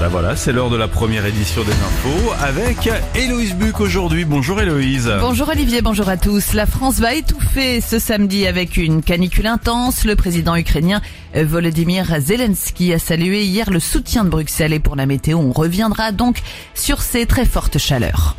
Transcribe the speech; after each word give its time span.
Bah 0.00 0.06
voilà, 0.08 0.36
c'est 0.36 0.52
l'heure 0.52 0.70
de 0.70 0.76
la 0.76 0.86
première 0.86 1.26
édition 1.26 1.64
des 1.64 1.72
infos 1.72 2.32
avec 2.40 2.88
Héloïse 3.16 3.56
Buc 3.56 3.80
aujourd'hui. 3.80 4.24
Bonjour 4.24 4.60
Héloïse. 4.60 5.12
Bonjour 5.20 5.48
Olivier, 5.48 5.82
bonjour 5.82 6.08
à 6.08 6.16
tous. 6.16 6.52
La 6.54 6.66
France 6.66 7.00
va 7.00 7.14
étouffer 7.14 7.80
ce 7.80 7.98
samedi 7.98 8.46
avec 8.46 8.76
une 8.76 9.02
canicule 9.02 9.48
intense. 9.48 10.04
Le 10.04 10.14
président 10.14 10.54
ukrainien 10.54 11.00
Volodymyr 11.34 12.20
Zelensky 12.20 12.92
a 12.92 13.00
salué 13.00 13.44
hier 13.44 13.70
le 13.70 13.80
soutien 13.80 14.22
de 14.22 14.28
Bruxelles 14.28 14.72
et 14.72 14.78
pour 14.78 14.94
la 14.94 15.06
météo, 15.06 15.38
on 15.38 15.50
reviendra 15.50 16.12
donc 16.12 16.42
sur 16.74 17.02
ces 17.02 17.26
très 17.26 17.44
fortes 17.44 17.78
chaleurs. 17.78 18.36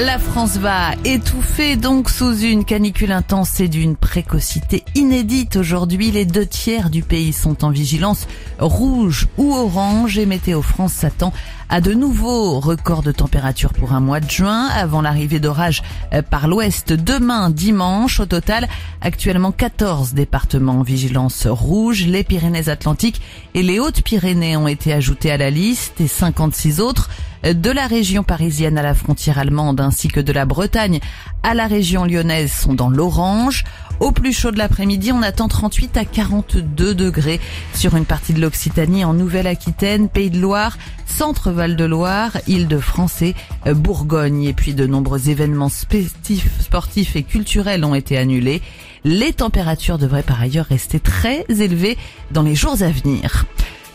La 0.00 0.18
France 0.18 0.56
va 0.56 0.96
étouffer 1.04 1.76
donc 1.76 2.10
sous 2.10 2.36
une 2.40 2.64
canicule 2.64 3.12
intense 3.12 3.60
et 3.60 3.68
d'une 3.68 3.94
précocité 3.94 4.82
inédite. 4.96 5.54
Aujourd'hui, 5.54 6.10
les 6.10 6.24
deux 6.24 6.46
tiers 6.46 6.90
du 6.90 7.02
pays 7.02 7.32
sont 7.32 7.64
en 7.64 7.70
vigilance 7.70 8.26
rouge 8.58 9.28
ou 9.38 9.54
orange 9.54 10.18
et 10.18 10.26
Météo 10.26 10.62
France 10.62 10.94
s'attend 10.94 11.32
à 11.68 11.80
de 11.80 11.94
nouveaux 11.94 12.58
records 12.58 13.04
de 13.04 13.12
température 13.12 13.72
pour 13.72 13.92
un 13.92 14.00
mois 14.00 14.18
de 14.18 14.28
juin 14.28 14.66
avant 14.66 15.00
l'arrivée 15.00 15.38
d'orages 15.38 15.84
euh, 16.12 16.22
par 16.22 16.48
l'ouest 16.48 16.92
demain 16.92 17.50
dimanche. 17.50 18.18
Au 18.18 18.26
total, 18.26 18.68
actuellement 19.00 19.52
14 19.52 20.12
départements 20.12 20.80
en 20.80 20.82
vigilance 20.82 21.46
rouge. 21.46 22.04
Les 22.06 22.24
Pyrénées-Atlantiques 22.24 23.22
et 23.54 23.62
les 23.62 23.78
Hautes-Pyrénées 23.78 24.56
ont 24.56 24.66
été 24.66 24.92
ajoutés 24.92 25.30
à 25.30 25.36
la 25.36 25.50
liste 25.50 26.00
et 26.00 26.08
56 26.08 26.80
autres 26.80 27.10
de 27.52 27.70
la 27.70 27.86
région 27.86 28.22
parisienne 28.22 28.78
à 28.78 28.82
la 28.82 28.94
frontière 28.94 29.38
allemande 29.38 29.80
ainsi 29.80 30.08
que 30.08 30.20
de 30.20 30.32
la 30.32 30.46
Bretagne 30.46 31.00
à 31.42 31.52
la 31.52 31.66
région 31.66 32.06
lyonnaise 32.06 32.50
sont 32.50 32.72
dans 32.72 32.88
l'orange. 32.88 33.64
Au 34.00 34.12
plus 34.12 34.32
chaud 34.32 34.50
de 34.50 34.58
l'après-midi, 34.58 35.12
on 35.12 35.22
attend 35.22 35.46
38 35.46 35.96
à 35.98 36.04
42 36.04 36.94
degrés 36.94 37.40
sur 37.74 37.96
une 37.96 38.06
partie 38.06 38.32
de 38.32 38.40
l'Occitanie 38.40 39.04
en 39.04 39.12
Nouvelle-Aquitaine, 39.12 40.08
Pays 40.08 40.30
de 40.30 40.40
Loire, 40.40 40.78
Centre-Val 41.06 41.76
de 41.76 41.84
Loire, 41.84 42.32
Île-de-France 42.48 43.22
euh, 43.66 43.74
Bourgogne. 43.74 44.44
Et 44.44 44.52
puis 44.52 44.74
de 44.74 44.86
nombreux 44.86 45.28
événements 45.28 45.68
sportifs 45.68 47.16
et 47.16 47.22
culturels 47.22 47.84
ont 47.84 47.94
été 47.94 48.16
annulés. 48.16 48.62
Les 49.04 49.34
températures 49.34 49.98
devraient 49.98 50.22
par 50.22 50.40
ailleurs 50.40 50.66
rester 50.66 50.98
très 50.98 51.44
élevées 51.48 51.98
dans 52.32 52.42
les 52.42 52.54
jours 52.54 52.82
à 52.82 52.88
venir. 52.88 53.44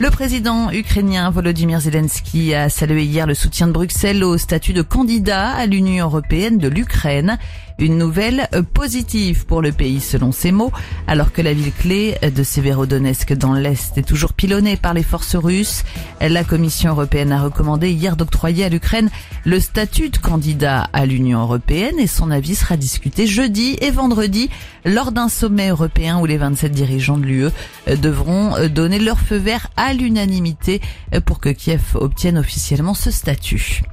Le 0.01 0.09
président 0.09 0.71
ukrainien 0.71 1.29
Volodymyr 1.29 1.81
Zelensky 1.81 2.53
a 2.53 2.69
salué 2.69 3.03
hier 3.03 3.27
le 3.27 3.33
soutien 3.33 3.67
de 3.67 3.73
Bruxelles 3.73 4.23
au 4.23 4.37
statut 4.37 4.71
de 4.71 4.81
candidat 4.81 5.49
à 5.49 5.65
l'Union 5.65 6.05
européenne 6.05 6.57
de 6.57 6.69
l'Ukraine. 6.69 7.37
Une 7.79 7.97
nouvelle 7.97 8.49
positive 8.73 9.45
pour 9.45 9.61
le 9.61 9.71
pays 9.71 10.01
selon 10.01 10.33
ses 10.33 10.51
mots, 10.51 10.73
alors 11.07 11.31
que 11.31 11.41
la 11.41 11.53
ville 11.53 11.71
clé 11.71 12.17
de 12.21 12.43
Severodonetsk 12.43 13.31
dans 13.33 13.53
l'Est 13.53 13.97
est 13.97 14.03
toujours 14.03 14.33
pilonnée 14.33 14.75
par 14.75 14.93
les 14.93 15.03
forces 15.03 15.37
russes. 15.37 15.83
La 16.19 16.43
Commission 16.43 16.91
européenne 16.91 17.31
a 17.31 17.41
recommandé 17.41 17.91
hier 17.91 18.17
d'octroyer 18.17 18.65
à 18.65 18.69
l'Ukraine 18.69 19.09
le 19.45 19.61
statut 19.61 20.09
de 20.09 20.17
candidat 20.17 20.89
à 20.91 21.05
l'Union 21.05 21.39
européenne 21.39 21.99
et 21.99 22.07
son 22.07 22.31
avis 22.31 22.55
sera 22.55 22.75
discuté 22.75 23.27
jeudi 23.27 23.77
et 23.79 23.91
vendredi 23.91 24.49
lors 24.83 25.13
d'un 25.13 25.29
sommet 25.29 25.69
européen 25.69 26.19
où 26.19 26.25
les 26.25 26.37
27 26.37 26.73
dirigeants 26.73 27.17
de 27.17 27.25
l'UE 27.25 27.49
devront 27.87 28.55
donner 28.67 28.99
leur 28.99 29.19
feu 29.19 29.37
vert 29.37 29.69
à 29.77 29.93
l'unanimité 29.93 30.81
pour 31.25 31.39
que 31.39 31.49
Kiev 31.49 31.95
obtienne 31.95 32.37
officiellement 32.37 32.93
ce 32.93 33.09
statut. 33.09 33.83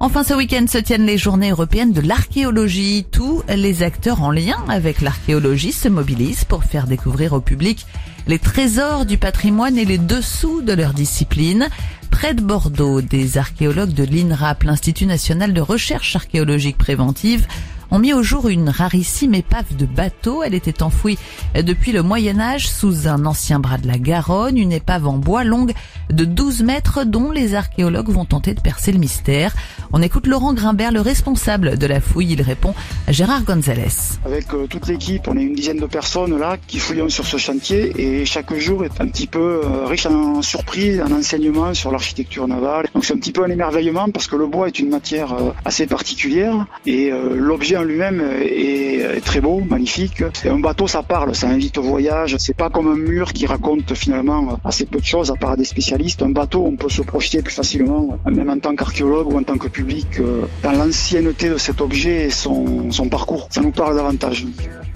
Enfin, 0.00 0.22
ce 0.22 0.32
week-end 0.32 0.64
se 0.68 0.78
tiennent 0.78 1.06
les 1.06 1.18
journées 1.18 1.50
européennes 1.50 1.92
de 1.92 2.00
l'archéologie. 2.00 3.04
Tous 3.10 3.42
les 3.48 3.82
acteurs 3.82 4.22
en 4.22 4.30
lien 4.30 4.64
avec 4.68 5.00
l'archéologie 5.00 5.72
se 5.72 5.88
mobilisent 5.88 6.44
pour 6.44 6.62
faire 6.62 6.86
découvrir 6.86 7.32
au 7.32 7.40
public 7.40 7.84
les 8.28 8.38
trésors 8.38 9.06
du 9.06 9.18
patrimoine 9.18 9.76
et 9.76 9.84
les 9.84 9.98
dessous 9.98 10.62
de 10.62 10.72
leur 10.72 10.92
discipline. 10.94 11.68
Près 12.12 12.32
de 12.32 12.40
Bordeaux, 12.40 13.00
des 13.00 13.38
archéologues 13.38 13.92
de 13.92 14.04
l'INRAP, 14.04 14.62
l'Institut 14.62 15.06
national 15.06 15.52
de 15.52 15.60
recherche 15.60 16.14
archéologique 16.14 16.78
préventive, 16.78 17.48
ont 17.90 17.98
mis 17.98 18.12
au 18.12 18.22
jour 18.22 18.48
une 18.48 18.68
rarissime 18.68 19.34
épave 19.34 19.76
de 19.76 19.86
bateau. 19.86 20.42
Elle 20.42 20.54
était 20.54 20.82
enfouie 20.82 21.18
depuis 21.54 21.92
le 21.92 22.02
Moyen 22.02 22.40
Âge 22.40 22.68
sous 22.68 23.08
un 23.08 23.24
ancien 23.26 23.58
bras 23.58 23.78
de 23.78 23.86
la 23.86 23.98
Garonne, 23.98 24.58
une 24.58 24.72
épave 24.72 25.06
en 25.06 25.18
bois 25.18 25.44
longue 25.44 25.72
de 26.10 26.24
12 26.24 26.62
mètres 26.62 27.04
dont 27.04 27.30
les 27.30 27.54
archéologues 27.54 28.10
vont 28.10 28.24
tenter 28.24 28.54
de 28.54 28.60
percer 28.60 28.92
le 28.92 28.98
mystère. 28.98 29.54
On 29.92 30.02
écoute 30.02 30.26
Laurent 30.26 30.54
Grimbert, 30.54 30.92
le 30.92 31.00
responsable 31.00 31.78
de 31.78 31.86
la 31.86 32.00
fouille. 32.00 32.32
Il 32.32 32.42
répond 32.42 32.74
à 33.06 33.12
Gérard 33.12 33.44
Gonzalez. 33.44 34.18
Avec 34.24 34.52
euh, 34.52 34.66
toute 34.66 34.86
l'équipe, 34.88 35.26
on 35.28 35.36
est 35.36 35.42
une 35.42 35.54
dizaine 35.54 35.78
de 35.78 35.86
personnes 35.86 36.38
là 36.38 36.56
qui 36.66 36.78
fouillons 36.78 37.08
sur 37.08 37.26
ce 37.26 37.36
chantier 37.36 37.92
et 37.96 38.24
chaque 38.26 38.54
jour 38.54 38.84
est 38.84 39.00
un 39.00 39.08
petit 39.08 39.26
peu 39.26 39.62
euh, 39.64 39.86
riche 39.86 40.06
en 40.06 40.42
surprises, 40.42 41.00
en 41.00 41.10
enseignements 41.12 41.74
sur 41.74 41.90
l'architecture 41.90 42.46
navale. 42.46 42.88
Donc 42.94 43.04
c'est 43.04 43.14
un 43.14 43.18
petit 43.18 43.32
peu 43.32 43.44
un 43.44 43.50
émerveillement 43.50 44.10
parce 44.10 44.26
que 44.26 44.36
le 44.36 44.46
bois 44.46 44.68
est 44.68 44.78
une 44.78 44.90
matière 44.90 45.32
euh, 45.32 45.50
assez 45.64 45.86
particulière 45.86 46.66
et 46.86 47.10
l'objet 47.10 47.76
lui-même 47.82 48.22
est, 48.40 49.24
très 49.24 49.40
beau, 49.40 49.60
magnifique. 49.60 50.22
Un 50.44 50.58
bateau, 50.58 50.86
ça 50.86 51.02
parle, 51.02 51.34
ça 51.34 51.48
invite 51.48 51.78
au 51.78 51.82
voyage. 51.82 52.36
C'est 52.38 52.56
pas 52.56 52.70
comme 52.70 52.88
un 52.88 52.96
mur 52.96 53.32
qui 53.32 53.46
raconte 53.46 53.94
finalement 53.94 54.58
assez 54.64 54.86
peu 54.86 55.00
de 55.00 55.04
choses 55.04 55.30
à 55.30 55.34
part 55.34 55.56
des 55.56 55.64
spécialistes. 55.64 56.22
Un 56.22 56.30
bateau, 56.30 56.64
on 56.64 56.76
peut 56.76 56.88
se 56.88 57.02
projeter 57.02 57.42
plus 57.42 57.54
facilement, 57.54 58.18
même 58.26 58.50
en 58.50 58.58
tant 58.58 58.74
qu'archéologue 58.74 59.32
ou 59.32 59.38
en 59.38 59.42
tant 59.42 59.58
que 59.58 59.68
public, 59.68 60.06
euh, 60.20 60.42
dans 60.62 60.72
l'ancienneté 60.72 61.48
de 61.48 61.58
cet 61.58 61.80
objet 61.80 62.26
et 62.26 62.30
son, 62.30 62.90
son 62.90 63.08
parcours. 63.08 63.48
Ça 63.50 63.60
nous 63.60 63.72
parle 63.72 63.96
davantage. 63.96 64.46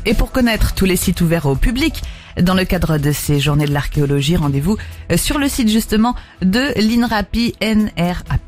Et 0.05 0.15
pour 0.15 0.33
connaître 0.33 0.75
tous 0.75 0.85
les 0.85 0.97
sites 0.97 1.21
ouverts 1.21 1.47
au 1.47 1.55
public, 1.55 2.03
dans 2.41 2.55
le 2.55 2.65
cadre 2.65 2.99
de 2.99 3.13
ces 3.13 3.41
journées 3.41 3.67
de 3.67 3.73
l'archéologie, 3.73 4.37
rendez-vous 4.37 4.77
sur 5.17 5.39
le 5.39 5.49
site 5.49 5.69
justement 5.69 6.15
de 6.41 6.73
l'INRAPI 6.77 7.55
NRAP. 7.61 8.42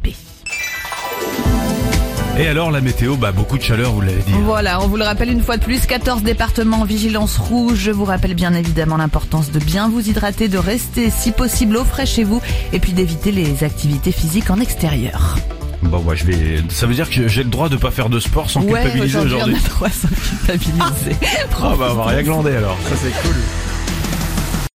Et 2.36 2.48
alors 2.48 2.72
la 2.72 2.80
météo, 2.80 3.16
bah 3.16 3.30
beaucoup 3.30 3.56
de 3.58 3.62
chaleur, 3.62 3.92
vous 3.92 4.00
l'avez 4.00 4.22
dit. 4.22 4.32
Voilà, 4.42 4.82
on 4.82 4.88
vous 4.88 4.96
le 4.96 5.04
rappelle 5.04 5.30
une 5.30 5.40
fois 5.40 5.56
de 5.56 5.62
plus, 5.62 5.86
14 5.86 6.22
départements 6.24 6.80
en 6.80 6.84
vigilance 6.84 7.36
rouge. 7.36 7.78
Je 7.78 7.90
vous 7.92 8.04
rappelle 8.04 8.34
bien 8.34 8.54
évidemment 8.54 8.96
l'importance 8.96 9.52
de 9.52 9.60
bien 9.60 9.88
vous 9.88 10.08
hydrater, 10.08 10.48
de 10.48 10.58
rester 10.58 11.10
si 11.10 11.30
possible 11.30 11.76
au 11.76 11.84
frais 11.84 12.06
chez 12.06 12.24
vous 12.24 12.42
et 12.72 12.80
puis 12.80 12.92
d'éviter 12.92 13.30
les 13.30 13.62
activités 13.62 14.10
physiques 14.10 14.50
en 14.50 14.58
extérieur. 14.58 15.36
Bon, 15.82 16.00
moi, 16.00 16.16
je 16.16 16.24
vais. 16.24 16.62
Ça 16.70 16.86
veut 16.86 16.94
dire 16.94 17.08
que 17.08 17.28
j'ai 17.28 17.44
le 17.44 17.50
droit 17.50 17.68
de 17.68 17.76
pas 17.76 17.92
faire 17.92 18.08
de 18.08 18.18
sport 18.18 18.50
sans 18.50 18.62
ouais, 18.62 18.82
culpabiliser 18.82 19.18
aujourd'hui. 19.18 19.34
aujourd'hui. 19.36 19.54
On 19.54 19.56
a 19.56 19.68
le 19.68 19.74
droit 19.74 19.90
sans 19.90 20.08
culpabiliser. 20.08 21.16
Ah 21.62 21.74
bah 21.78 21.88
on 21.92 21.94
va 21.94 22.04
rien 22.06 22.22
glander 22.22 22.56
alors. 22.56 22.76
Ça 22.88 22.96
c'est 22.96 23.22
cool. 23.22 23.36